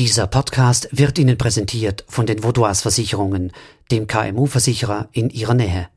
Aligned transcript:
Dieser 0.00 0.26
Podcast 0.26 0.88
wird 0.92 1.18
Ihnen 1.18 1.36
präsentiert 1.36 2.06
von 2.08 2.24
den 2.24 2.42
Vaudois 2.42 2.80
Versicherungen, 2.80 3.52
dem 3.90 4.06
KMU-Versicherer 4.06 5.10
in 5.12 5.28
Ihrer 5.28 5.52
Nähe. 5.52 5.90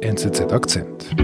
NZZ 0.00 0.52
Akzent. 0.52 1.14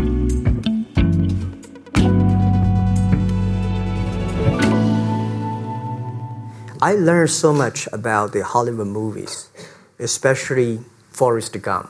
I 6.80 6.94
learned 6.94 7.30
so 7.30 7.52
much 7.52 7.88
about 7.92 8.30
the 8.32 8.44
Hollywood 8.44 8.86
movies, 8.86 9.50
especially 9.98 10.78
Forrest 11.10 11.60
Gump. 11.60 11.88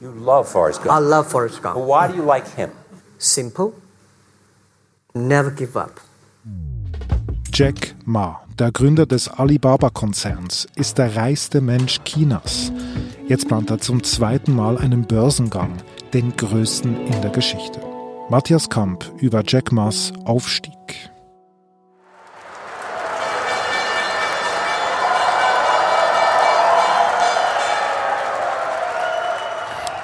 You 0.00 0.12
love 0.12 0.48
Forrest 0.48 0.84
Gump. 0.84 0.92
I 0.92 1.00
love 1.00 1.26
Forrest 1.28 1.60
But 1.60 1.74
Gump. 1.74 1.84
why 1.88 2.06
do 2.06 2.14
you 2.14 2.22
like 2.22 2.46
him? 2.54 2.70
Simple, 3.18 3.74
never 5.16 5.50
give 5.50 5.76
up. 5.76 5.98
Jack 7.52 7.94
Ma, 8.04 8.40
der 8.58 8.70
Gründer 8.70 9.06
des 9.06 9.28
Alibaba-Konzerns, 9.28 10.66
ist 10.76 10.98
der 10.98 11.16
reichste 11.16 11.60
Mensch 11.60 12.00
Chinas. 12.04 12.72
Jetzt 13.28 13.48
plant 13.48 13.70
er 13.70 13.78
zum 13.78 14.02
zweiten 14.02 14.54
Mal 14.54 14.78
einen 14.78 15.04
Börsengang, 15.04 15.72
den 16.12 16.36
größten 16.36 17.06
in 17.06 17.22
der 17.22 17.30
Geschichte. 17.30 17.80
Matthias 18.28 18.68
Kamp 18.68 19.04
über 19.18 19.42
Jack 19.46 19.72
Ma's 19.72 20.12
Aufstieg. 20.24 20.74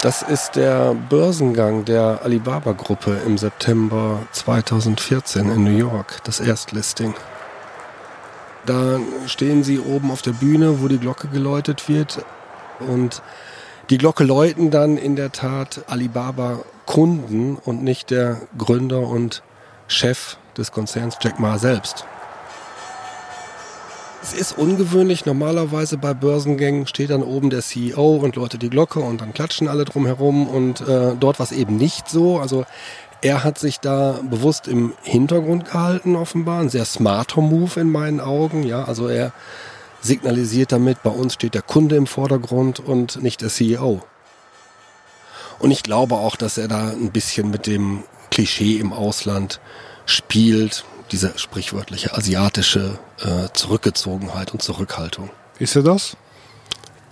Das 0.02 0.22
ist 0.22 0.56
der 0.56 0.94
Börsengang 0.94 1.84
der 1.84 2.20
Alibaba-Gruppe 2.22 3.18
im 3.26 3.38
September 3.38 4.20
2014 4.32 5.50
in 5.50 5.64
New 5.64 5.76
York, 5.76 6.20
das 6.24 6.40
Erstlisting. 6.40 7.14
Da 8.66 8.98
stehen 9.26 9.62
sie 9.62 9.78
oben 9.78 10.10
auf 10.10 10.22
der 10.22 10.32
Bühne, 10.32 10.82
wo 10.82 10.88
die 10.88 10.98
Glocke 10.98 11.28
geläutet 11.28 11.88
wird. 11.88 12.24
Und 12.80 13.22
die 13.90 13.98
Glocke 13.98 14.24
läuten 14.24 14.70
dann 14.70 14.96
in 14.96 15.14
der 15.14 15.30
Tat 15.30 15.84
Alibaba-Kunden 15.86 17.56
und 17.56 17.84
nicht 17.84 18.10
der 18.10 18.40
Gründer 18.58 19.00
und 19.00 19.42
Chef 19.86 20.36
des 20.56 20.72
Konzerns 20.72 21.16
Jack 21.20 21.38
Ma 21.38 21.58
selbst. 21.58 22.04
Es 24.22 24.34
ist 24.34 24.58
ungewöhnlich. 24.58 25.24
Normalerweise 25.24 25.98
bei 25.98 26.12
Börsengängen 26.12 26.88
steht 26.88 27.10
dann 27.10 27.22
oben 27.22 27.48
der 27.48 27.60
CEO 27.60 28.16
und 28.16 28.34
läutet 28.34 28.60
die 28.62 28.70
Glocke 28.70 28.98
und 28.98 29.20
dann 29.20 29.32
klatschen 29.32 29.68
alle 29.68 29.84
drumherum 29.84 30.48
und 30.48 30.80
äh, 30.80 31.14
dort 31.14 31.38
war 31.38 31.44
es 31.44 31.52
eben 31.52 31.76
nicht 31.76 32.08
so. 32.08 32.40
Also 32.40 32.64
er 33.22 33.44
hat 33.44 33.58
sich 33.58 33.80
da 33.80 34.20
bewusst 34.22 34.68
im 34.68 34.92
Hintergrund 35.02 35.66
gehalten, 35.66 36.16
offenbar. 36.16 36.60
Ein 36.60 36.68
sehr 36.68 36.84
smarter 36.84 37.40
Move 37.40 37.80
in 37.80 37.90
meinen 37.90 38.20
Augen. 38.20 38.62
Ja, 38.62 38.84
also 38.84 39.08
er 39.08 39.32
signalisiert 40.00 40.72
damit, 40.72 41.02
bei 41.02 41.10
uns 41.10 41.34
steht 41.34 41.54
der 41.54 41.62
Kunde 41.62 41.96
im 41.96 42.06
Vordergrund 42.06 42.80
und 42.80 43.22
nicht 43.22 43.40
der 43.40 43.48
CEO. 43.48 44.02
Und 45.58 45.70
ich 45.70 45.82
glaube 45.82 46.16
auch, 46.16 46.36
dass 46.36 46.58
er 46.58 46.68
da 46.68 46.90
ein 46.90 47.10
bisschen 47.10 47.50
mit 47.50 47.66
dem 47.66 48.04
Klischee 48.30 48.78
im 48.78 48.92
Ausland 48.92 49.60
spielt, 50.04 50.84
diese 51.10 51.38
sprichwörtliche 51.38 52.14
asiatische 52.14 52.98
äh, 53.20 53.48
Zurückgezogenheit 53.52 54.52
und 54.52 54.62
Zurückhaltung. 54.62 55.30
Ist 55.58 55.76
er 55.76 55.82
das? 55.82 56.16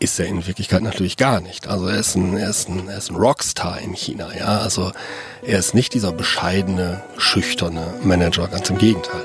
Ist 0.05 0.21
er 0.21 0.27
in 0.27 0.47
Wirklichkeit 0.47 0.83
natürlich 0.83 1.17
gar 1.17 1.41
nicht. 1.41 1.67
Also 1.67 1.87
er 1.87 1.99
ist 1.99 2.15
ein, 2.15 2.37
er 2.37 2.51
ist 2.51 2.69
ein, 2.69 2.89
er 2.91 2.99
ist 2.99 3.11
ein 3.11 3.17
Rockstar 3.17 3.81
in 3.81 3.95
China, 3.95 4.37
ja. 4.39 4.59
Also 4.59 4.93
er 5.43 5.59
ist 5.59 5.75
nicht 5.75 5.95
dieser 5.95 6.13
bescheidene, 6.13 7.03
schüchterne 7.17 7.87
Manager, 8.03 8.47
ganz 8.49 8.69
im 8.69 8.77
Gegenteil. 8.77 9.23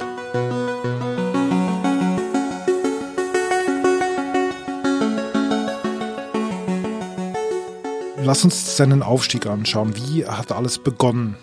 Lass 8.24 8.46
uns 8.46 8.78
seinen 8.78 9.04
Aufstieg 9.04 9.48
anschauen. 9.48 9.98
Wie 9.98 10.26
hat 10.26 10.54
alles 10.54 10.78
begonnen? 10.78 11.36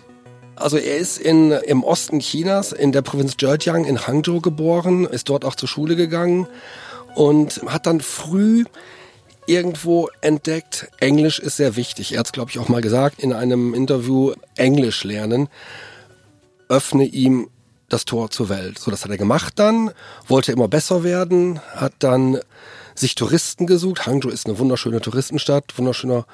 Also 0.55 0.77
er 0.77 0.97
ist 0.97 1.19
in, 1.19 1.51
im 1.51 1.83
Osten 1.83 2.21
Chinas, 2.21 2.71
in 2.71 2.91
der 2.91 3.03
Provinz 3.03 3.37
Zhejiang 3.37 3.85
in 3.85 4.07
Hangzhou 4.07 4.41
geboren, 4.41 5.05
ist 5.05 5.29
dort 5.29 5.45
auch 5.45 5.53
zur 5.53 5.69
Schule 5.69 5.95
gegangen 5.95 6.47
und 7.13 7.61
hat 7.67 7.85
dann 7.85 8.01
früh 8.01 8.63
irgendwo 9.47 10.09
entdeckt, 10.21 10.89
Englisch 10.99 11.39
ist 11.39 11.57
sehr 11.57 11.75
wichtig. 11.75 12.13
Er 12.13 12.19
hat 12.19 12.27
es, 12.27 12.31
glaube 12.31 12.51
ich, 12.51 12.59
auch 12.59 12.69
mal 12.69 12.81
gesagt 12.81 13.19
in 13.19 13.33
einem 13.33 13.73
Interview, 13.73 14.33
Englisch 14.55 15.03
lernen 15.03 15.49
öffne 16.69 17.05
ihm 17.05 17.49
das 17.89 18.05
Tor 18.05 18.29
zur 18.29 18.49
Welt. 18.49 18.79
So, 18.79 18.91
das 18.91 19.03
hat 19.03 19.11
er 19.11 19.17
gemacht 19.17 19.53
dann, 19.57 19.91
wollte 20.27 20.51
immer 20.51 20.67
besser 20.67 21.03
werden, 21.03 21.61
hat 21.75 21.93
dann 21.99 22.39
sich 22.95 23.15
Touristen 23.15 23.67
gesucht. 23.67 24.05
Hangzhou 24.05 24.29
ist 24.29 24.47
eine 24.47 24.59
wunderschöne 24.59 24.99
Touristenstadt, 24.99 25.77
wunderschöner 25.77 26.25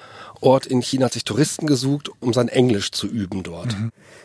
Ort 0.42 0.66
in 0.66 0.82
China, 0.82 1.06
hat 1.06 1.14
sich 1.14 1.26
Touristen 1.26 1.68
gesucht, 1.68 2.10
um 2.22 2.34
sein 2.34 2.48
Englisch 2.48 2.92
zu 2.92 3.06
üben 3.08 3.44
dort. 3.44 3.76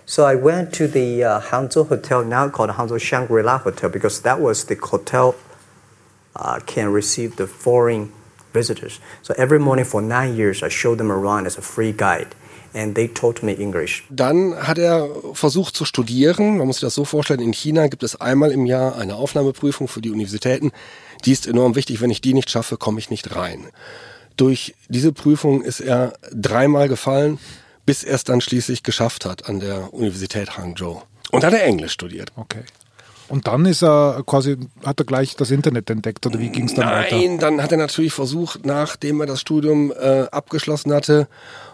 So 0.06 0.22
I 0.22 0.42
went 0.42 0.74
to 0.76 0.86
the 0.86 1.22
uh, 1.22 1.40
Hangzhou 1.50 1.90
Hotel, 1.90 2.24
now 2.24 2.48
called 2.48 2.78
Hangzhou 2.78 2.98
Shangri-La 2.98 3.64
Hotel, 3.64 3.90
because 3.90 4.22
that 4.22 4.40
was 4.40 4.66
the 4.66 4.76
hotel 4.80 5.34
uh, 6.36 6.60
can 6.64 6.94
receive 6.94 7.36
the 7.36 7.46
foreign 7.46 8.10
visitors. 8.52 9.00
So 9.22 9.34
every 9.34 9.58
morning 9.58 9.84
for 9.84 10.02
nine 10.02 10.36
years, 10.36 10.62
I 10.62 10.70
showed 10.70 10.98
them 10.98 11.10
around 11.10 11.46
as 11.46 11.58
a 11.58 11.62
free 11.62 11.92
guide, 11.92 12.28
and 12.74 12.94
they 12.94 13.08
taught 13.08 13.42
me 13.42 13.54
English. 13.54 14.04
Dann 14.10 14.54
hat 14.56 14.78
er 14.78 15.08
versucht 15.32 15.76
zu 15.76 15.84
studieren. 15.84 16.58
Man 16.58 16.66
muss 16.66 16.76
sich 16.76 16.86
das 16.86 16.94
so 16.94 17.04
vorstellen, 17.04 17.40
in 17.40 17.52
China 17.52 17.88
gibt 17.88 18.02
es 18.02 18.20
einmal 18.20 18.50
im 18.50 18.66
Jahr 18.66 18.96
eine 18.96 19.16
Aufnahmeprüfung 19.16 19.88
für 19.88 20.00
die 20.00 20.10
Universitäten. 20.10 20.72
Die 21.24 21.32
ist 21.32 21.46
enorm 21.46 21.74
wichtig. 21.74 22.00
Wenn 22.00 22.10
ich 22.10 22.20
die 22.20 22.34
nicht 22.34 22.50
schaffe, 22.50 22.76
komme 22.76 22.98
ich 22.98 23.10
nicht 23.10 23.34
rein. 23.34 23.68
Durch 24.36 24.74
diese 24.88 25.12
Prüfung 25.12 25.62
ist 25.62 25.80
er 25.80 26.14
dreimal 26.32 26.88
gefallen, 26.88 27.38
bis 27.86 28.04
er 28.04 28.14
es 28.14 28.24
dann 28.24 28.40
schließlich 28.40 28.82
geschafft 28.82 29.24
hat 29.24 29.48
an 29.48 29.60
der 29.60 29.92
Universität 29.92 30.56
Hangzhou. 30.56 31.02
Und 31.30 31.42
dann 31.42 31.52
hat 31.52 31.60
er 31.60 31.66
Englisch 31.66 31.92
studiert. 31.92 32.30
Okay. 32.36 32.62
Und 33.28 33.46
dann 33.46 33.66
ist 33.66 33.82
er 33.82 34.22
quasi, 34.26 34.56
hat 34.84 35.00
er 35.00 35.04
gleich 35.04 35.36
das 35.36 35.50
Internet 35.50 35.90
entdeckt 35.90 36.26
oder 36.26 36.38
wie 36.38 36.48
ging 36.48 36.64
es 36.64 36.74
dann 36.74 36.86
weiter? 36.86 37.16
Nein, 37.16 37.38
dann 37.38 37.62
hat 37.62 37.72
er 37.72 37.78
natürlich 37.78 38.12
versucht, 38.14 38.64
nachdem 38.64 39.20
er 39.20 39.26
das 39.26 39.40
Studium 39.40 39.92
äh, 39.92 40.22
abgeschlossen 40.30 40.92
hatte, 40.94 41.28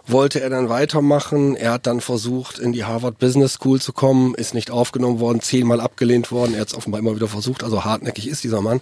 wollte 0.07 0.41
er 0.41 0.51
dann 0.51 0.69
weitermachen. 0.69 1.55
Er 1.55 1.73
hat 1.73 1.87
dann 1.87 2.01
versucht, 2.01 2.59
in 2.59 2.73
die 2.73 2.85
Harvard 2.85 3.19
Business 3.19 3.55
School 3.55 3.81
zu 3.81 3.93
kommen, 3.93 4.35
ist 4.35 4.53
nicht 4.53 4.73
aufgenommen 4.73 5.21
worden, 5.21 5.41
zehnmal 5.41 5.81
abgelehnt 5.81 6.33
worden. 6.33 6.55
Er 6.55 6.63
hat 6.63 6.69
es 6.69 6.75
offenbar 6.75 6.99
immer 6.99 7.15
wieder 7.15 7.29
versucht, 7.29 7.63
also 7.63 7.85
hartnäckig 7.85 8.29
ist 8.29 8.43
dieser 8.43 8.61
Mann. 8.61 8.81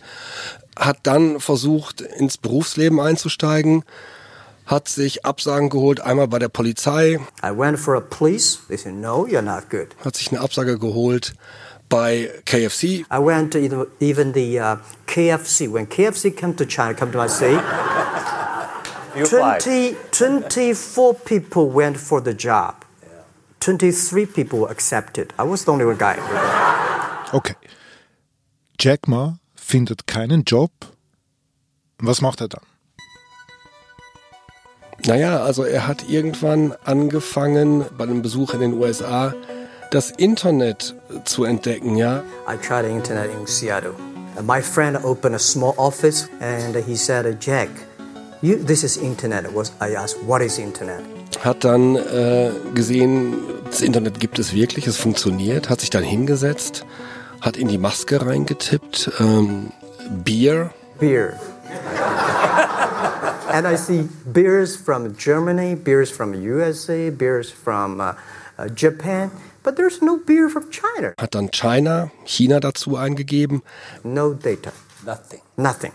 Hat 0.75 0.99
dann 1.03 1.41
versucht, 1.41 2.00
ins 2.00 2.39
Berufsleben 2.39 3.00
einzusteigen, 3.00 3.84
hat 4.65 4.89
sich 4.89 5.27
Absagen 5.27 5.69
geholt, 5.69 6.00
einmal 6.00 6.28
bei 6.28 6.39
der 6.39 6.49
Polizei, 6.49 7.21
I 7.44 7.50
went 7.54 7.78
for 7.78 7.97
a 7.97 8.00
police. 8.00 8.60
They 8.69 8.78
said, 8.78 8.94
no, 8.94 9.27
you're 9.27 9.43
not 9.43 9.69
good. 9.69 9.89
hat 10.03 10.16
sich 10.16 10.33
eine 10.33 10.41
Absage 10.41 10.78
geholt 10.78 11.34
bei 11.92 12.30
KFC, 12.47 13.04
I 13.10 13.19
went 13.19 13.53
to 13.53 13.86
even, 14.00 14.32
the 14.32 14.58
uh, 14.58 14.76
KFC. 15.06 15.69
When 15.69 15.86
KFC 15.86 16.34
came 16.34 16.54
to 16.54 16.64
China, 16.64 16.94
come 16.94 17.12
to 17.12 17.19
my 17.19 17.28
city, 17.28 17.60
You 19.14 19.25
applied. 19.25 19.60
20, 19.60 19.97
24 20.10 21.14
people 21.26 21.69
went 21.69 21.98
for 21.98 22.22
the 22.22 22.32
job. 22.32 22.86
23 23.60 24.25
people 24.25 24.66
accepted. 24.69 25.34
I 25.38 25.42
was 25.42 25.66
the 25.66 25.72
only 25.72 25.84
one 25.84 25.98
guy. 25.98 26.16
Okay. 27.34 27.54
Jack 28.78 29.06
Ma 29.06 29.36
findet 29.54 30.06
keinen 30.06 30.44
Job. 30.44 30.70
Was 31.98 32.22
macht 32.22 32.41
er 32.41 32.48
dann? 32.48 32.64
Naja, 35.04 35.44
also 35.44 35.64
er 35.64 35.86
hat 35.86 36.09
irgendwann 36.09 36.74
angefangen 36.84 37.84
bei 37.98 38.04
einem 38.04 38.22
Besuch 38.22 38.54
in 38.54 38.60
den 38.60 38.72
USA 38.72 39.34
das 39.92 40.10
Internet 40.10 40.94
zu 41.25 41.44
entdecken, 41.44 41.97
ja. 41.97 42.22
I 42.48 42.56
tried 42.56 42.84
internet 42.86 43.30
in 43.38 43.47
Seattle. 43.47 43.94
And 44.36 44.47
my 44.47 44.62
friend 44.62 44.97
opened 45.04 45.34
a 45.34 45.39
small 45.39 45.74
office 45.77 46.28
and 46.41 46.74
he 46.74 46.97
said, 46.97 47.39
Jack, 47.41 47.68
you, 48.41 48.56
this 48.56 48.83
is 48.83 48.97
internet. 48.97 49.47
I 49.80 49.94
asked, 49.94 50.27
what 50.27 50.41
is 50.41 50.59
internet? 50.59 51.04
Hat 51.41 51.65
dann 51.65 51.97
äh, 51.97 52.50
gesehen, 52.74 53.34
das 53.66 53.83
Internet 53.83 54.21
gibt 54.21 54.39
es 54.39 54.54
wirklich, 54.54 54.86
es 54.86 54.97
funktioniert, 54.97 55.68
hat 55.68 55.80
sich 55.80 55.91
dann 55.91 56.04
hingesetzt, 56.04 56.86
hat 57.41 57.56
in 57.56 57.68
die 57.68 57.78
Maske 57.78 58.24
reingetippt, 58.24 59.12
ähm, 59.18 59.72
Bier, 60.24 60.71
Beer. 60.98 61.34
and 63.53 63.66
I 63.66 63.77
see 63.77 64.09
beers 64.33 64.77
from 64.77 65.15
Germany, 65.16 65.74
beers 65.74 66.10
from 66.10 66.33
USA, 66.34 67.10
beers 67.10 67.50
from 67.50 68.00
uh, 68.00 68.15
uh, 68.59 68.68
Japan, 68.68 69.30
but 69.62 69.76
there's 69.76 70.00
no 70.03 70.16
beer 70.16 70.48
from 70.48 70.64
China. 70.70 71.14
hat 71.18 71.34
dann 71.34 71.50
China, 71.50 72.10
China 72.24 72.60
dazu 72.60 72.97
eingegeben. 72.97 73.62
No 74.03 74.34
data. 74.34 74.72
Nothing. 75.04 75.41
Nothing. 75.56 75.92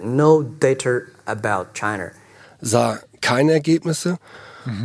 No 0.00 0.42
data 0.42 1.00
about 1.26 1.72
China. 1.74 2.10
sah 2.60 2.98
keine 3.20 3.52
Ergebnisse 3.52 4.18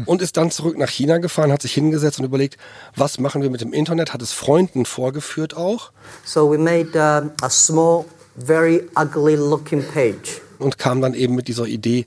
und 0.05 0.21
ist 0.21 0.37
dann 0.37 0.49
zurück 0.49 0.77
nach 0.77 0.89
China 0.89 1.17
gefahren, 1.17 1.51
hat 1.51 1.61
sich 1.61 1.73
hingesetzt 1.73 2.19
und 2.19 2.25
überlegt, 2.25 2.57
was 2.95 3.19
machen 3.19 3.41
wir 3.41 3.49
mit 3.49 3.61
dem 3.61 3.73
Internet, 3.73 4.13
hat 4.13 4.21
es 4.21 4.31
Freunden 4.31 4.85
vorgeführt 4.85 5.57
auch. 5.57 5.91
So 6.23 6.49
we 6.49 6.57
made 6.57 6.91
uh, 6.95 7.29
a 7.41 7.49
small, 7.49 8.05
very 8.37 8.87
ugly 8.95 9.35
looking 9.35 9.83
page. 9.83 10.41
Und 10.59 10.77
kam 10.77 11.01
dann 11.01 11.13
eben 11.13 11.35
mit 11.35 11.49
dieser 11.49 11.65
Idee, 11.65 12.05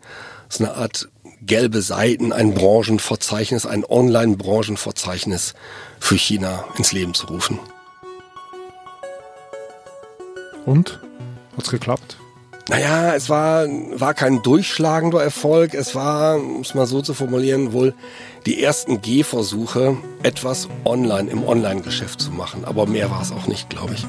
so 0.49 0.64
eine 0.64 0.75
Art 0.75 1.08
gelbe 1.46 1.82
Seiten, 1.82 2.32
ein 2.32 2.54
Branchenverzeichnis, 2.54 3.66
ein 3.66 3.84
Online-Branchenverzeichnis 3.84 5.54
für 5.98 6.16
China 6.16 6.64
ins 6.76 6.93
Leben 6.93 7.14
zu 7.14 7.26
rufen. 7.26 7.58
Und? 10.64 11.00
Hat's 11.56 11.70
geklappt? 11.70 12.19
Naja, 12.69 13.14
es 13.14 13.31
war, 13.31 13.66
war 13.69 14.12
kein 14.12 14.43
durchschlagender 14.43 15.22
Erfolg. 15.22 15.72
Es 15.72 15.94
war, 15.94 16.37
um 16.37 16.62
es 16.62 16.75
mal 16.75 16.87
so 16.87 17.00
zu 17.00 17.14
formulieren, 17.14 17.72
wohl 17.72 17.94
die 18.44 18.60
ersten 18.60 19.00
Gehversuche, 19.00 19.96
etwas 20.25 20.69
online 20.84 21.31
im 21.31 21.44
Online-Geschäft 21.44 22.20
zu 22.20 22.32
machen. 22.32 22.64
Aber 22.64 22.87
mehr 22.87 23.08
war 23.10 23.22
es 23.22 23.31
auch 23.31 23.46
nicht, 23.46 23.70
glaube 23.70 23.94
ich. 23.94 24.04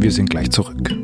Wir 0.00 0.10
sind 0.10 0.30
gleich 0.30 0.50
zurück. 0.50 1.03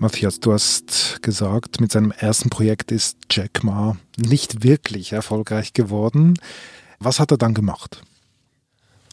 Matthias, 0.00 0.38
du 0.38 0.52
hast 0.52 1.22
gesagt, 1.22 1.80
mit 1.80 1.90
seinem 1.90 2.12
ersten 2.12 2.50
Projekt 2.50 2.92
ist 2.92 3.16
Jack 3.32 3.64
Ma 3.64 3.96
nicht 4.16 4.62
wirklich 4.62 5.12
erfolgreich 5.12 5.72
geworden. 5.72 6.34
Was 7.00 7.18
hat 7.18 7.32
er 7.32 7.36
dann 7.36 7.52
gemacht? 7.52 8.02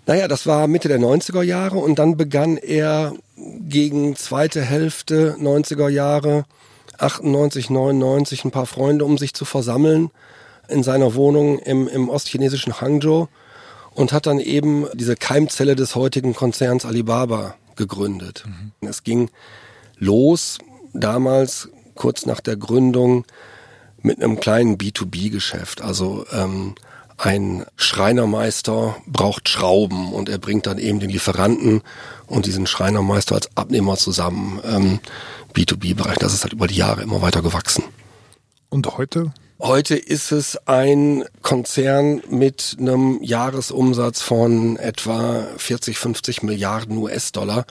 Naja, 0.06 0.28
das 0.28 0.46
war 0.46 0.68
Mitte 0.68 0.88
der 0.88 1.00
90er 1.00 1.42
Jahre 1.42 1.80
und 1.80 1.98
dann 1.98 2.18
begann 2.18 2.58
er 2.58 3.14
gegen 3.36 4.16
zweite 4.16 4.62
Hälfte 4.62 5.36
90er 5.40 5.90
Jahre, 5.90 6.46
98, 7.00 7.72
99, 7.72 8.46
ein 8.46 8.52
paar 8.52 8.68
Freunde 8.68 9.06
um 9.06 9.18
sich 9.18 9.34
zu 9.34 9.44
versammeln 9.44 10.12
in 10.68 10.84
seiner 10.84 11.16
Wohnung 11.16 11.58
im, 11.58 11.88
im 11.88 12.10
ostchinesischen 12.10 12.80
Hangzhou 12.80 13.28
und 13.96 14.14
hat 14.14 14.28
dann 14.28 14.40
eben 14.40 14.86
diese 14.94 15.16
Keimzelle 15.16 15.76
des 15.76 15.96
heutigen 15.96 16.36
Konzerns 16.36 16.86
Alibaba 16.86 17.56
gegründet. 17.76 18.44
Mhm. 18.46 18.88
Es 18.88 19.04
ging 19.04 19.32
los 19.98 20.60
damals 21.00 21.70
kurz 21.96 22.26
nach 22.26 22.40
der 22.40 22.58
Gründung 22.58 23.26
mit 24.02 24.22
einem 24.22 24.40
kleinen 24.40 24.78
B2B-Geschäft. 24.78 25.82
Also 25.82 26.26
ähm, 26.32 26.76
ein 27.18 27.66
Schreinermeister 27.78 28.98
braucht 29.08 29.48
Schrauben 29.50 30.12
und 30.14 30.30
er 30.30 30.38
bringt 30.38 30.68
dann 30.68 30.78
eben 30.78 31.00
den 31.00 31.10
Lieferanten 31.10 31.82
und 32.28 32.46
diesen 32.46 32.68
Schreinermeister 32.68 33.36
als 33.36 33.50
Abnehmer 33.56 33.98
zusammen. 33.98 34.60
Ähm, 34.64 35.00
B2B-Bereich, 35.54 36.18
das 36.18 36.34
ist 36.34 36.44
halt 36.44 36.54
über 36.54 36.68
die 36.68 36.76
Jahre 36.76 37.02
immer 37.02 37.22
weiter 37.22 37.42
gewachsen. 37.42 37.84
Und 38.70 38.98
heute? 38.98 39.32
Heute 39.62 39.96
ist 39.96 40.34
es 40.34 40.58
ein 40.68 41.24
Konzern 41.42 42.22
mit 42.30 42.76
einem 42.78 43.24
Jahresumsatz 43.24 44.22
von 44.22 44.76
etwa 44.76 45.48
40, 45.56 45.98
50 45.98 46.44
Milliarden 46.44 46.98
US-Dollar. 46.98 47.66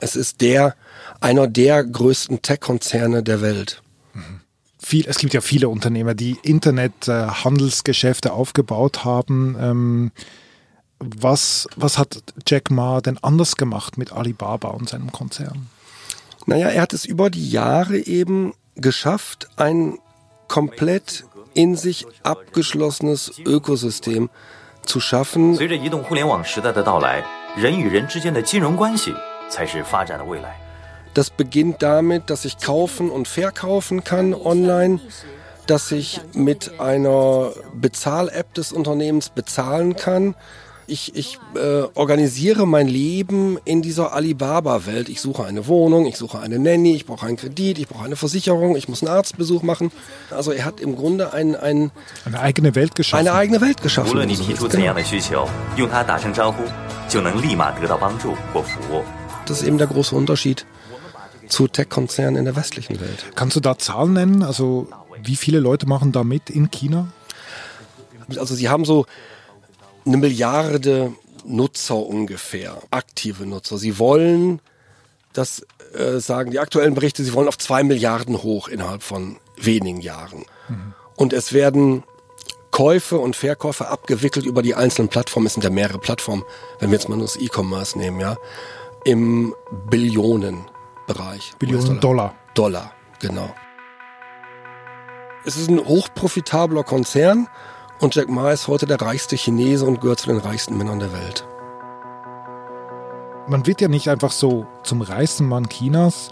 Es 0.00 0.16
ist 0.16 0.42
der 0.42 0.76
einer 1.20 1.46
der 1.46 1.84
größten 1.84 2.42
Tech-Konzerne 2.42 3.22
der 3.22 3.42
Welt. 3.42 3.82
Viel, 4.82 5.06
es 5.06 5.18
gibt 5.18 5.34
ja 5.34 5.42
viele 5.42 5.68
Unternehmer, 5.68 6.14
die 6.14 6.38
Internet-Handelsgeschäfte 6.42 8.32
aufgebaut 8.32 9.04
haben. 9.04 9.56
Ähm, 9.60 10.12
was, 10.98 11.68
was 11.76 11.98
hat 11.98 12.22
Jack 12.46 12.70
Ma 12.70 13.00
denn 13.00 13.18
anders 13.22 13.56
gemacht 13.56 13.98
mit 13.98 14.12
Alibaba 14.12 14.68
und 14.68 14.88
seinem 14.88 15.12
Konzern? 15.12 15.66
Naja, 16.46 16.68
er 16.68 16.82
hat 16.82 16.92
es 16.94 17.04
über 17.04 17.30
die 17.30 17.50
Jahre 17.50 17.98
eben 17.98 18.54
geschafft, 18.74 19.48
ein 19.56 19.98
komplett 20.48 21.24
in 21.54 21.76
sich 21.76 22.06
abgeschlossenes 22.22 23.32
Ökosystem 23.44 24.30
zu 24.82 24.98
schaffen. 25.00 25.58
Das 31.14 31.30
beginnt 31.30 31.82
damit, 31.82 32.30
dass 32.30 32.44
ich 32.44 32.58
kaufen 32.58 33.10
und 33.10 33.26
verkaufen 33.26 34.04
kann 34.04 34.32
online, 34.34 35.00
dass 35.66 35.90
ich 35.92 36.20
mit 36.34 36.80
einer 36.80 37.52
Bezahl-App 37.74 38.54
des 38.54 38.72
Unternehmens 38.72 39.28
bezahlen 39.30 39.96
kann. 39.96 40.34
Ich, 40.86 41.14
ich 41.14 41.38
äh, 41.54 41.82
organisiere 41.94 42.66
mein 42.66 42.88
Leben 42.88 43.58
in 43.64 43.80
dieser 43.80 44.12
Alibaba-Welt. 44.12 45.08
Ich 45.08 45.20
suche 45.20 45.44
eine 45.44 45.68
Wohnung, 45.68 46.06
ich 46.06 46.16
suche 46.16 46.40
eine 46.40 46.58
Nanny, 46.58 46.96
ich 46.96 47.06
brauche 47.06 47.26
einen 47.26 47.36
Kredit, 47.36 47.78
ich 47.78 47.86
brauche 47.86 48.04
eine 48.04 48.16
Versicherung, 48.16 48.74
ich 48.74 48.88
muss 48.88 49.00
einen 49.00 49.12
Arztbesuch 49.12 49.62
machen. 49.62 49.92
Also 50.32 50.50
er 50.50 50.64
hat 50.64 50.80
im 50.80 50.96
Grunde 50.96 51.32
ein, 51.32 51.54
ein, 51.54 51.92
eine 52.24 52.40
eigene 52.40 52.74
Welt 52.74 52.96
geschaffen. 52.96 53.28
Eine 53.28 53.36
eigene 53.36 53.60
Welt 53.60 53.82
geschaffen. 53.82 54.10
Das 59.46 59.60
ist 59.60 59.66
eben 59.66 59.78
der 59.78 59.86
große 59.86 60.16
Unterschied 60.16 60.66
zu 61.50 61.68
Tech-Konzernen 61.68 62.36
in 62.36 62.44
der 62.44 62.56
westlichen 62.56 63.00
Welt. 63.00 63.26
Kannst 63.34 63.56
du 63.56 63.60
da 63.60 63.78
Zahlen 63.78 64.14
nennen? 64.14 64.42
Also 64.42 64.88
wie 65.22 65.36
viele 65.36 65.60
Leute 65.60 65.86
machen 65.86 66.12
da 66.12 66.24
mit 66.24 66.50
in 66.50 66.70
China? 66.70 67.08
Also 68.38 68.54
sie 68.54 68.68
haben 68.68 68.84
so 68.84 69.06
eine 70.06 70.16
Milliarde 70.16 71.12
Nutzer 71.44 71.96
ungefähr, 71.96 72.76
aktive 72.90 73.46
Nutzer. 73.46 73.78
Sie 73.78 73.98
wollen, 73.98 74.60
das 75.32 75.66
äh, 75.94 76.18
sagen 76.20 76.50
die 76.50 76.58
aktuellen 76.58 76.94
Berichte, 76.94 77.24
sie 77.24 77.32
wollen 77.32 77.48
auf 77.48 77.58
zwei 77.58 77.82
Milliarden 77.82 78.42
hoch 78.42 78.68
innerhalb 78.68 79.02
von 79.02 79.36
wenigen 79.56 80.00
Jahren. 80.00 80.44
Und 81.16 81.32
es 81.32 81.52
werden 81.52 82.04
Käufe 82.70 83.18
und 83.18 83.36
Verkäufe 83.36 83.88
abgewickelt 83.88 84.46
über 84.46 84.62
die 84.62 84.74
einzelnen 84.74 85.08
Plattformen. 85.08 85.46
Es 85.46 85.54
sind 85.54 85.64
ja 85.64 85.70
mehrere 85.70 85.98
Plattformen, 85.98 86.44
wenn 86.78 86.90
wir 86.90 86.98
jetzt 86.98 87.08
mal 87.08 87.16
nur 87.16 87.26
das 87.26 87.36
E-Commerce 87.36 87.98
nehmen, 87.98 88.20
ja, 88.20 88.36
im 89.04 89.54
Billionenbereich. 91.14 91.52
Billionen. 91.58 92.00
Dollar. 92.00 92.34
Dollar, 92.54 92.92
genau. 93.18 93.50
Es 95.44 95.56
ist 95.56 95.70
ein 95.70 95.78
hochprofitabler 95.78 96.84
Konzern 96.84 97.48
und 98.00 98.14
Jack 98.14 98.28
Ma 98.28 98.50
ist 98.50 98.68
heute 98.68 98.86
der 98.86 99.00
reichste 99.00 99.36
Chinese 99.36 99.84
und 99.86 100.00
gehört 100.00 100.20
zu 100.20 100.28
den 100.28 100.38
reichsten 100.38 100.76
Männern 100.76 100.98
der 100.98 101.12
Welt. 101.12 101.46
Man 103.48 103.66
wird 103.66 103.80
ja 103.80 103.88
nicht 103.88 104.08
einfach 104.08 104.32
so 104.32 104.66
zum 104.84 105.00
reichsten 105.00 105.46
Mann 105.46 105.68
Chinas 105.68 106.30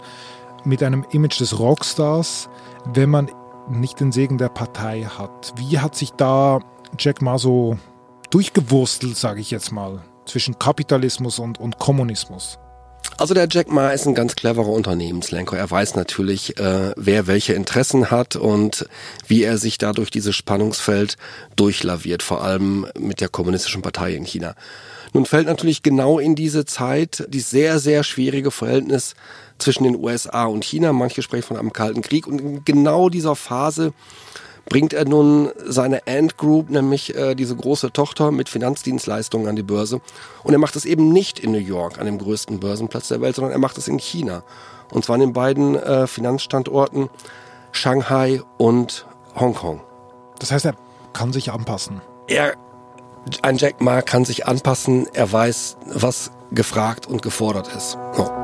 mit 0.63 0.83
einem 0.83 1.05
Image 1.11 1.39
des 1.39 1.59
Rockstars, 1.59 2.49
wenn 2.85 3.09
man 3.09 3.31
nicht 3.67 3.99
den 3.99 4.11
Segen 4.11 4.37
der 4.37 4.49
Partei 4.49 5.03
hat. 5.03 5.53
Wie 5.57 5.79
hat 5.79 5.95
sich 5.95 6.11
da 6.11 6.59
Jack 6.97 7.21
Ma 7.21 7.37
so 7.37 7.77
durchgewurstelt, 8.29 9.17
sage 9.17 9.41
ich 9.41 9.51
jetzt 9.51 9.71
mal, 9.71 10.01
zwischen 10.25 10.59
Kapitalismus 10.59 11.39
und, 11.39 11.59
und 11.59 11.79
Kommunismus? 11.79 12.59
Also 13.17 13.33
der 13.33 13.49
Jack 13.51 13.69
Ma 13.69 13.89
ist 13.89 14.07
ein 14.07 14.15
ganz 14.15 14.35
cleverer 14.35 14.69
Unternehmenslenker. 14.69 15.57
Er 15.57 15.69
weiß 15.69 15.95
natürlich, 15.95 16.57
äh, 16.57 16.93
wer 16.95 17.27
welche 17.27 17.53
Interessen 17.53 18.11
hat 18.11 18.37
und 18.37 18.87
wie 19.27 19.43
er 19.43 19.57
sich 19.57 19.77
da 19.77 19.91
durch 19.91 20.09
dieses 20.09 20.37
Spannungsfeld 20.37 21.17
durchlaviert, 21.57 22.23
vor 22.23 22.41
allem 22.41 22.87
mit 22.97 23.19
der 23.19 23.27
kommunistischen 23.27 23.81
Partei 23.81 24.13
in 24.13 24.23
China. 24.23 24.55
Nun 25.11 25.25
fällt 25.25 25.47
natürlich 25.47 25.83
genau 25.83 26.19
in 26.19 26.35
diese 26.35 26.63
Zeit 26.63 27.25
die 27.27 27.41
sehr, 27.41 27.79
sehr 27.79 28.03
schwierige 28.03 28.51
Verhältnis 28.51 29.15
zwischen 29.57 29.83
den 29.83 29.97
USA 29.97 30.45
und 30.45 30.63
China. 30.63 30.93
Manche 30.93 31.21
sprechen 31.21 31.47
von 31.47 31.57
einem 31.57 31.73
Kalten 31.73 32.01
Krieg. 32.01 32.25
Und 32.25 32.39
in 32.39 32.63
genau 32.63 33.09
dieser 33.09 33.35
Phase 33.35 33.93
bringt 34.69 34.93
er 34.93 35.05
nun 35.05 35.49
seine 35.65 36.07
Ant 36.07 36.37
Group, 36.37 36.69
nämlich 36.69 37.15
äh, 37.15 37.35
diese 37.35 37.55
große 37.55 37.91
Tochter 37.91 38.31
mit 38.31 38.47
Finanzdienstleistungen 38.49 39.47
an 39.47 39.55
die 39.55 39.63
Börse. 39.63 39.99
Und 40.43 40.53
er 40.53 40.59
macht 40.59 40.75
es 40.75 40.85
eben 40.85 41.11
nicht 41.11 41.39
in 41.39 41.51
New 41.51 41.57
York, 41.57 41.99
an 41.99 42.05
dem 42.05 42.19
größten 42.19 42.59
Börsenplatz 42.59 43.07
der 43.09 43.21
Welt, 43.21 43.35
sondern 43.35 43.51
er 43.51 43.59
macht 43.59 43.77
es 43.77 43.87
in 43.87 43.97
China. 43.97 44.43
Und 44.91 45.03
zwar 45.03 45.15
an 45.15 45.21
den 45.21 45.33
beiden 45.33 45.75
äh, 45.75 46.07
Finanzstandorten 46.07 47.09
Shanghai 47.71 48.41
und 48.57 49.05
Hongkong. 49.35 49.81
Das 50.39 50.51
heißt, 50.51 50.65
er 50.65 50.75
kann 51.13 51.33
sich 51.33 51.51
anpassen. 51.51 52.01
Er, 52.27 52.53
ein 53.41 53.57
Jack 53.57 53.81
Ma 53.81 54.01
kann 54.01 54.25
sich 54.25 54.47
anpassen, 54.47 55.07
er 55.13 55.31
weiß, 55.31 55.77
was 55.85 56.31
gefragt 56.51 57.07
und 57.07 57.21
gefordert 57.21 57.67
ist. 57.75 57.97
So. 58.13 58.38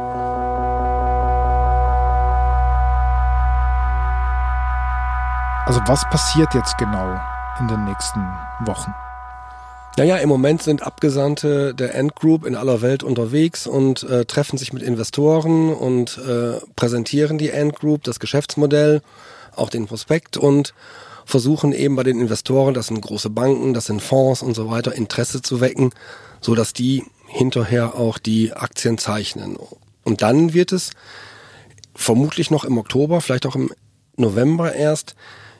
Also 5.65 5.79
was 5.87 6.07
passiert 6.11 6.53
jetzt 6.53 6.77
genau 6.77 7.19
in 7.59 7.67
den 7.67 7.85
nächsten 7.85 8.19
Wochen? 8.65 8.93
Naja, 9.97 10.17
im 10.17 10.29
Moment 10.29 10.61
sind 10.61 10.83
Abgesandte 10.83 11.73
der 11.73 11.97
Ant 11.97 12.13
Group 12.15 12.45
in 12.45 12.55
aller 12.55 12.81
Welt 12.83 13.01
unterwegs 13.01 13.65
und 13.65 14.03
äh, 14.03 14.25
treffen 14.25 14.59
sich 14.59 14.73
mit 14.73 14.83
Investoren 14.83 15.73
und 15.73 16.19
äh, 16.19 16.59
präsentieren 16.75 17.39
die 17.39 17.51
Ant 17.51 17.79
Group, 17.79 18.03
das 18.03 18.19
Geschäftsmodell, 18.19 19.01
auch 19.55 19.71
den 19.71 19.87
Prospekt 19.87 20.37
und 20.37 20.75
versuchen 21.25 21.71
eben 21.71 21.95
bei 21.95 22.03
den 22.03 22.19
Investoren, 22.19 22.75
das 22.75 22.87
sind 22.87 23.01
große 23.01 23.31
Banken, 23.31 23.73
das 23.73 23.85
sind 23.85 24.03
Fonds 24.03 24.43
und 24.43 24.53
so 24.53 24.69
weiter, 24.69 24.93
Interesse 24.93 25.41
zu 25.41 25.61
wecken, 25.61 25.93
so 26.41 26.53
dass 26.53 26.73
die 26.73 27.03
hinterher 27.25 27.95
auch 27.95 28.19
die 28.19 28.53
Aktien 28.53 28.99
zeichnen. 28.99 29.57
Und 30.03 30.21
dann 30.21 30.53
wird 30.53 30.71
es 30.71 30.91
vermutlich 31.95 32.51
noch 32.51 32.65
im 32.65 32.77
Oktober, 32.77 33.19
vielleicht 33.19 33.47
auch 33.47 33.55
im 33.55 33.71
November 34.15 34.75
erst, 34.75 35.15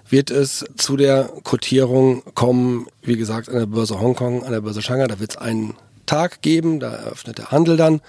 wird 0.10 0.32
es 0.32 0.66
zu 0.78 0.98
der 0.98 1.30
Kotierung 1.44 2.24
kommen, 2.36 2.88
wie 3.02 3.18
gesagt, 3.18 3.50
an 3.50 3.56
der 3.56 3.66
Börse 3.66 4.00
Hongkong, 4.00 4.44
an 4.44 4.52
der 4.52 4.62
Börse 4.62 4.82
Shanghai. 4.82 5.08
Da 5.08 5.20
wird 5.20 5.32
es 5.32 5.38
einen 5.38 5.76
Tag 6.06 6.42
geben, 6.42 6.80
da 6.80 6.94
eröffnet 6.94 7.38
der 7.38 7.52
Handel 7.52 7.78
dann. 7.78 8.02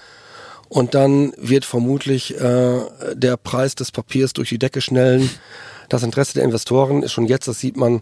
Und 0.69 0.95
dann 0.95 1.33
wird 1.37 1.65
vermutlich 1.65 2.39
äh, 2.39 2.81
der 3.13 3.37
Preis 3.37 3.75
des 3.75 3.91
Papiers 3.91 4.33
durch 4.33 4.49
die 4.49 4.59
Decke 4.59 4.81
schnellen. 4.81 5.29
Das 5.89 6.03
Interesse 6.03 6.33
der 6.33 6.43
Investoren 6.43 7.03
ist 7.03 7.13
schon 7.13 7.25
jetzt, 7.25 7.47
das 7.47 7.59
sieht 7.59 7.77
man, 7.77 8.01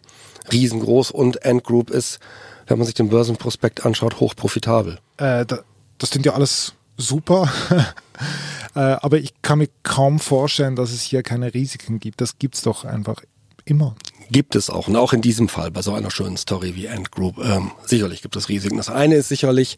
riesengroß 0.52 1.12
und 1.12 1.46
Ant 1.46 1.64
Group 1.64 1.92
ist, 1.92 2.20
wenn 2.68 2.80
man 2.80 2.86
sich 2.86 2.96
den 2.96 3.10
Börsenprospekt 3.10 3.86
anschaut, 3.86 4.20
hochprofitabel. 4.20 5.00
Äh, 5.18 5.46
da, 5.46 5.60
das 6.00 6.10
sind 6.10 6.26
ja 6.26 6.34
alles 6.34 6.74
super. 6.98 7.50
äh, 8.76 8.80
aber 8.80 9.18
ich 9.18 9.34
kann 9.44 9.60
mir 9.60 9.70
kaum 9.84 10.20
vorstellen, 10.20 10.76
dass 10.76 10.92
es 10.92 11.04
hier 11.04 11.22
keine 11.22 11.54
Risiken 11.54 12.00
gibt. 12.00 12.22
Das 12.22 12.40
gibt's 12.40 12.64
doch 12.64 12.84
einfach 12.86 13.22
immer. 13.66 13.96
Gibt 14.32 14.56
es 14.56 14.70
auch. 14.70 14.88
Und 14.88 14.96
auch 14.96 15.14
in 15.14 15.22
diesem 15.22 15.50
Fall, 15.50 15.72
bei 15.72 15.82
so 15.82 15.94
einer 15.94 16.12
schönen 16.12 16.38
Story 16.38 16.76
wie 16.76 16.90
Ant 16.90 17.12
Group, 17.12 17.38
ähm, 17.44 17.72
sicherlich 17.86 18.22
gibt 18.22 18.36
es 18.36 18.50
Risiken. 18.50 18.78
Das 18.78 18.90
eine 18.90 19.16
ist 19.16 19.30
sicherlich, 19.30 19.78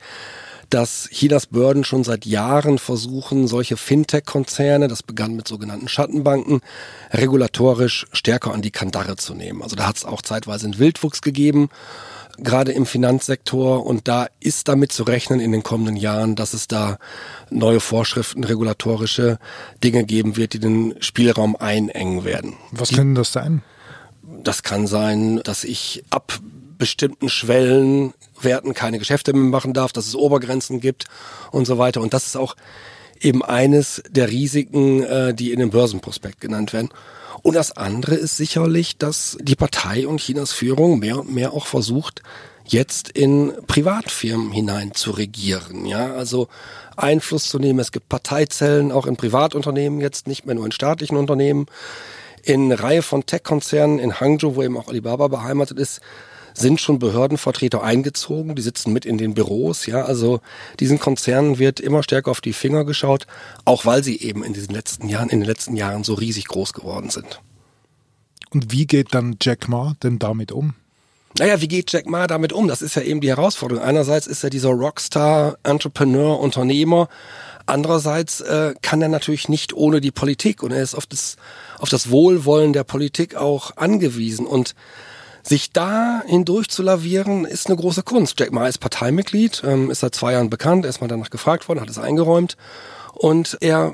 dass 0.70 1.10
Chinas 1.12 1.48
Börden 1.48 1.84
schon 1.84 2.04
seit 2.04 2.26
Jahren 2.26 2.78
versuchen, 2.78 3.48
solche 3.48 3.78
Fintech-Konzerne, 3.78 4.88
das 4.88 5.04
begann 5.04 5.36
mit 5.36 5.48
sogenannten 5.48 5.88
Schattenbanken, 5.88 6.62
regulatorisch 7.12 8.06
stärker 8.12 8.54
an 8.54 8.62
die 8.62 8.72
Kandare 8.72 9.16
zu 9.16 9.34
nehmen. 9.34 9.62
Also 9.62 9.76
da 9.76 9.88
hat 9.88 9.98
es 9.98 10.06
auch 10.06 10.22
zeitweise 10.22 10.66
einen 10.66 10.80
Wildwuchs 10.80 11.22
gegeben, 11.22 11.70
gerade 12.38 12.72
im 12.72 12.86
Finanzsektor. 12.86 13.86
Und 13.86 14.08
da 14.08 14.28
ist 14.40 14.68
damit 14.68 14.92
zu 14.92 15.04
rechnen 15.04 15.40
in 15.40 15.52
den 15.52 15.64
kommenden 15.64 15.96
Jahren, 15.96 16.36
dass 16.36 16.54
es 16.54 16.68
da 16.68 16.98
neue 17.50 17.80
Vorschriften, 17.80 18.44
regulatorische 18.44 19.40
Dinge 19.84 20.04
geben 20.04 20.36
wird, 20.36 20.54
die 20.54 20.60
den 20.60 20.96
Spielraum 21.00 21.56
einengen 21.56 22.26
werden. 22.26 22.56
Was 22.72 22.92
können 22.92 23.16
das 23.16 23.32
sein? 23.32 23.64
Das 24.44 24.64
kann 24.64 24.88
sein, 24.88 25.42
dass 25.44 25.64
ich 25.64 26.04
ab 26.10 26.40
bestimmten 26.78 27.30
Schwellenwerten 27.30 28.74
keine 28.74 29.00
Geschäfte 29.00 29.34
mehr 29.34 29.44
machen 29.44 29.74
darf, 29.74 29.92
dass 29.92 30.08
es 30.08 30.16
Obergrenzen 30.16 30.80
gibt 30.80 31.06
und 31.52 31.66
so 31.66 31.78
weiter. 31.78 32.02
Und 32.02 32.14
das 32.14 32.28
ist 32.28 32.38
auch 32.38 32.56
eben 33.20 33.44
eines 33.44 34.04
der 34.10 34.30
Risiken, 34.30 35.04
äh, 35.04 35.34
die 35.34 35.52
in 35.52 35.60
dem 35.60 35.72
Börsenprospekt 35.72 36.40
genannt 36.40 36.74
werden. 36.74 36.90
Und 37.42 37.56
das 37.56 37.72
andere 37.72 38.16
ist 38.16 38.38
sicherlich, 38.38 38.98
dass 38.98 39.38
die 39.40 39.56
Partei 39.56 40.08
und 40.08 40.20
Chinas 40.20 40.54
Führung 40.54 41.00
mehr 41.00 41.20
und 41.20 41.34
mehr 41.34 41.54
auch 41.54 41.68
versucht, 41.68 42.22
jetzt 42.66 43.10
in 43.10 43.54
Privatfirmen 43.68 44.52
hinein 44.52 44.94
zu 44.94 45.12
regieren. 45.12 45.86
Ja, 45.86 46.14
also 46.14 46.48
Einfluss 46.96 47.48
zu 47.48 47.60
nehmen. 47.60 47.80
Es 47.80 47.92
gibt 47.92 48.10
Parteizellen 48.10 48.92
auch 48.92 49.06
in 49.06 49.16
Privatunternehmen 49.16 50.02
jetzt, 50.02 50.28
nicht 50.28 50.46
mehr 50.46 50.56
nur 50.56 50.66
in 50.66 50.72
staatlichen 50.72 51.16
Unternehmen 51.16 51.68
in 52.48 52.66
eine 52.66 52.82
Reihe 52.82 53.02
von 53.02 53.26
Tech-Konzernen 53.26 54.00
in 54.00 54.22
Hangzhou, 54.22 54.56
wo 54.56 54.64
eben 54.64 54.78
auch 54.78 54.88
Alibaba 54.88 55.28
beheimatet 55.28 55.78
ist, 55.78 56.00
sind 56.54 56.80
schon 56.80 56.98
Behördenvertreter 56.98 57.84
eingezogen, 57.84 58.56
die 58.56 58.62
sitzen 58.62 58.94
mit 58.94 59.06
in 59.06 59.18
den 59.18 59.34
Büros, 59.34 59.86
ja, 59.86 60.06
also 60.06 60.40
diesen 60.80 60.98
Konzernen 60.98 61.60
wird 61.60 61.82
immer 61.82 62.04
stärker 62.04 62.32
auf 62.32 62.40
die 62.40 62.54
Finger 62.54 62.86
geschaut, 62.86 63.28
auch 63.66 63.86
weil 63.86 64.02
sie 64.02 64.20
eben 64.22 64.46
in 64.46 64.54
diesen 64.54 64.74
letzten 64.74 65.10
Jahren, 65.10 65.30
in 65.30 65.42
den 65.42 65.46
letzten 65.46 65.76
Jahren 65.76 66.06
so 66.06 66.14
riesig 66.14 66.46
groß 66.46 66.72
geworden 66.72 67.10
sind. 67.10 67.42
Und 68.52 68.72
wie 68.72 68.88
geht 68.88 69.14
dann 69.14 69.36
Jack 69.42 69.68
Ma 69.68 69.96
denn 70.02 70.18
damit 70.18 70.54
um? 70.54 70.74
Naja, 71.40 71.62
wie 71.62 71.68
geht 71.68 71.92
Jack 71.92 72.08
Ma 72.08 72.26
damit 72.26 72.52
um? 72.52 72.68
Das 72.68 72.82
ist 72.82 72.96
ja 72.96 73.04
eben 73.04 73.22
die 73.22 73.30
Herausforderung. 73.30 73.84
Einerseits 73.84 74.26
ist 74.26 74.44
er 74.44 74.50
dieser 74.50 74.70
Rockstar, 74.70 75.58
Entrepreneur, 75.62 76.40
Unternehmer. 76.40 77.10
Andererseits 77.68 78.42
äh, 78.42 78.74
kann 78.82 79.04
er 79.04 79.10
natürlich 79.10 79.48
nicht 79.48 79.74
ohne 79.74 80.02
die 80.02 80.10
Politik 80.10 80.64
und 80.64 80.72
er 80.72 80.82
ist 80.82 80.96
auf 80.96 81.06
das, 81.06 81.36
auf 81.78 81.90
das 81.90 82.10
Wohlwollen 82.10 82.74
der 82.74 82.84
Politik 82.84 83.36
auch 83.36 83.78
angewiesen. 83.78 84.48
Und 84.48 84.74
sich 85.44 85.72
da 85.74 86.24
hindurch 86.26 86.70
zu 86.70 86.82
lavieren, 86.82 87.46
ist 87.46 87.68
eine 87.68 87.76
große 87.76 88.02
Kunst. 88.02 88.40
Jack 88.40 88.52
Ma 88.52 88.68
ist 88.68 88.80
Parteimitglied, 88.80 89.62
ähm, 89.64 89.92
ist 89.92 90.00
seit 90.00 90.16
zwei 90.16 90.34
Jahren 90.34 90.50
bekannt, 90.50 90.86
erstmal 90.86 91.08
danach 91.08 91.30
gefragt 91.30 91.68
worden, 91.68 91.82
hat 91.82 91.90
es 91.90 92.00
eingeräumt. 92.00 92.58
Und 93.14 93.58
er 93.62 93.94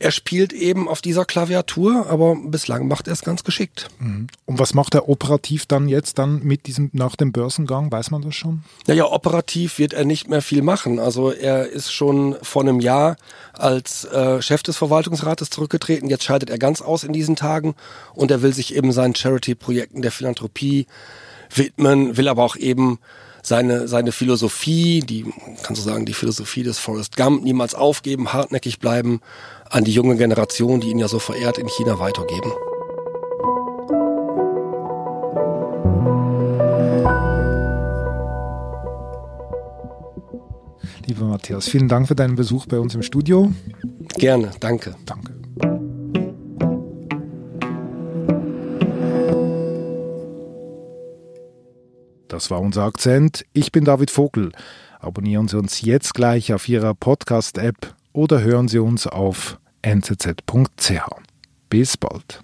er 0.00 0.12
spielt 0.12 0.54
eben 0.54 0.88
auf 0.88 1.02
dieser 1.02 1.26
Klaviatur, 1.26 2.06
aber 2.08 2.34
bislang 2.34 2.88
macht 2.88 3.06
er 3.06 3.12
es 3.12 3.20
ganz 3.20 3.44
geschickt. 3.44 3.88
Mhm. 3.98 4.28
Und 4.46 4.58
was 4.58 4.72
macht 4.72 4.94
er 4.94 5.10
operativ 5.10 5.66
dann 5.66 5.90
jetzt 5.90 6.18
dann 6.18 6.42
mit 6.42 6.66
diesem 6.66 6.88
nach 6.94 7.16
dem 7.16 7.32
Börsengang? 7.32 7.92
Weiß 7.92 8.10
man 8.10 8.22
das 8.22 8.34
schon? 8.34 8.62
Naja, 8.86 9.04
operativ 9.04 9.78
wird 9.78 9.92
er 9.92 10.06
nicht 10.06 10.28
mehr 10.28 10.40
viel 10.40 10.62
machen. 10.62 10.98
Also 10.98 11.30
er 11.30 11.68
ist 11.68 11.92
schon 11.92 12.34
vor 12.40 12.62
einem 12.62 12.80
Jahr 12.80 13.16
als 13.52 14.06
äh, 14.06 14.40
Chef 14.40 14.62
des 14.62 14.78
Verwaltungsrates 14.78 15.50
zurückgetreten. 15.50 16.08
Jetzt 16.08 16.24
scheidet 16.24 16.48
er 16.48 16.58
ganz 16.58 16.80
aus 16.80 17.04
in 17.04 17.12
diesen 17.12 17.36
Tagen 17.36 17.74
und 18.14 18.30
er 18.30 18.40
will 18.40 18.54
sich 18.54 18.74
eben 18.74 18.92
seinen 18.92 19.14
Charity-Projekten 19.14 20.00
der 20.00 20.12
Philanthropie 20.12 20.86
widmen, 21.54 22.16
will 22.16 22.28
aber 22.28 22.42
auch 22.42 22.56
eben 22.56 23.00
seine, 23.42 23.88
seine 23.88 24.12
Philosophie, 24.12 25.00
die, 25.00 25.26
kannst 25.62 25.82
du 25.82 25.88
sagen, 25.88 26.06
die 26.06 26.14
Philosophie 26.14 26.62
des 26.62 26.78
Forrest 26.78 27.16
Gump, 27.16 27.42
niemals 27.42 27.74
aufgeben, 27.74 28.32
hartnäckig 28.32 28.78
bleiben, 28.78 29.20
an 29.68 29.84
die 29.84 29.92
junge 29.92 30.16
Generation, 30.16 30.80
die 30.80 30.90
ihn 30.90 30.98
ja 30.98 31.08
so 31.08 31.18
verehrt, 31.18 31.58
in 31.58 31.68
China 31.68 31.98
weitergeben. 31.98 32.52
Lieber 41.06 41.24
Matthias, 41.24 41.68
vielen 41.68 41.88
Dank 41.88 42.06
für 42.06 42.14
deinen 42.14 42.36
Besuch 42.36 42.66
bei 42.66 42.78
uns 42.78 42.94
im 42.94 43.02
Studio. 43.02 43.52
Gerne, 44.16 44.52
danke. 44.60 44.94
Danke. 45.06 45.29
Das 52.40 52.50
war 52.50 52.62
unser 52.62 52.84
Akzent. 52.84 53.44
Ich 53.52 53.70
bin 53.70 53.84
David 53.84 54.10
Vogel. 54.10 54.52
Abonnieren 54.98 55.46
Sie 55.46 55.58
uns 55.58 55.82
jetzt 55.82 56.14
gleich 56.14 56.54
auf 56.54 56.70
Ihrer 56.70 56.94
Podcast-App 56.94 57.94
oder 58.14 58.40
hören 58.40 58.66
Sie 58.66 58.78
uns 58.78 59.06
auf 59.06 59.58
nzz.ch. 59.86 61.02
Bis 61.68 61.98
bald. 61.98 62.42